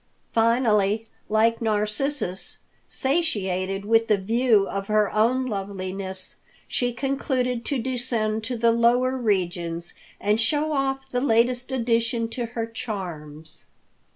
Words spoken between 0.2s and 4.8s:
Finally, like Narcissus, satiated with the view